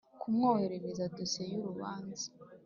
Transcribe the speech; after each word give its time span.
Kumwoherereza 0.21 1.03
dosiye 1.17 1.47
y 1.51 1.57
urubanza 1.61 2.25